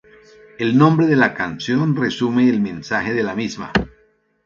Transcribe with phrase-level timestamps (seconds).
[0.57, 3.71] El nombre de la canción resume el mensaje de la misma.